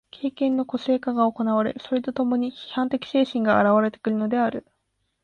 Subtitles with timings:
[0.09, 4.65] 経験の個性化が行われ、それと共に批判的精神が現われてくるのである。